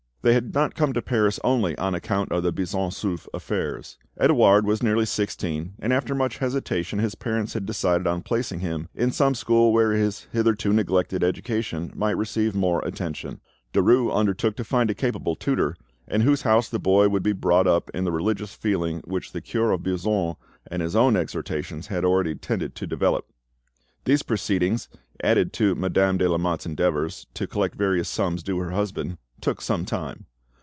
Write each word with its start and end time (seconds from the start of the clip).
They 0.23 0.33
had 0.35 0.53
not 0.53 0.75
come 0.75 0.93
to 0.93 1.01
Paris 1.01 1.39
only 1.43 1.75
on 1.79 1.95
account 1.95 2.31
of 2.31 2.43
the 2.43 2.51
Buisson 2.51 2.91
Souef 2.91 3.27
affairs. 3.33 3.97
Edouard 4.19 4.67
was 4.67 4.83
nearly 4.83 5.07
sixteen, 5.07 5.73
and 5.79 5.91
after 5.91 6.13
much 6.13 6.37
hesitation 6.37 6.99
his 6.99 7.15
parents 7.15 7.53
had 7.55 7.65
decided 7.65 8.05
on 8.05 8.21
placing 8.21 8.59
him 8.59 8.87
in 8.93 9.09
some 9.09 9.33
school 9.33 9.73
where 9.73 9.93
his 9.93 10.27
hitherto 10.31 10.73
neglected 10.73 11.23
education 11.23 11.91
might 11.95 12.15
receive 12.17 12.53
more 12.53 12.85
attention. 12.85 13.41
Derues 13.73 14.13
undertook 14.13 14.55
to 14.57 14.63
find 14.63 14.91
a 14.91 14.93
capable 14.93 15.35
tutor, 15.35 15.75
in 16.07 16.21
whose 16.21 16.43
house 16.43 16.69
the 16.69 16.77
boy 16.77 17.09
would 17.09 17.23
be 17.23 17.33
brought 17.33 17.65
up 17.65 17.89
in 17.91 18.03
the 18.03 18.11
religious 18.11 18.53
feeling 18.53 19.01
which 19.05 19.31
the 19.31 19.41
cure 19.41 19.71
of 19.71 19.81
Buisson 19.81 20.35
and 20.69 20.83
his 20.83 20.95
own 20.95 21.15
exhortations 21.17 21.87
had 21.87 22.05
already 22.05 22.35
tended 22.35 22.75
to 22.75 22.85
develop. 22.85 23.25
These 24.05 24.21
proceedings, 24.21 24.87
added 25.23 25.51
to 25.53 25.73
Madame 25.73 26.17
de 26.19 26.29
Lamotte's 26.29 26.67
endeavours 26.67 27.25
to 27.33 27.47
collect 27.47 27.73
various 27.73 28.07
sums 28.07 28.43
due 28.43 28.57
to 28.59 28.65
her 28.65 28.71
husband, 28.71 29.17
took 29.39 29.59
some 29.59 29.83
time. 29.85 30.27